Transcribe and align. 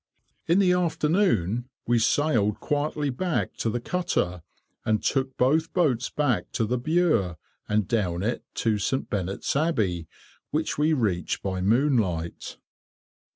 In 0.47 0.57
the 0.57 0.71
afternoon 0.73 1.69
we 1.85 1.99
sailed 1.99 2.59
quietly 2.59 3.11
back 3.11 3.53
to 3.57 3.69
the 3.69 3.79
cutter, 3.79 4.41
and 4.83 5.03
took 5.03 5.37
both 5.37 5.73
boats 5.73 6.09
back 6.09 6.51
to 6.53 6.65
the 6.65 6.79
Bure, 6.79 7.37
and 7.69 7.87
down 7.87 8.23
it 8.23 8.43
to 8.55 8.79
St. 8.79 9.11
Benet's 9.11 9.55
Abbey, 9.55 10.07
which 10.49 10.75
we 10.75 10.91
reached 10.93 11.43
by 11.43 11.61
moonlight. 11.61 12.57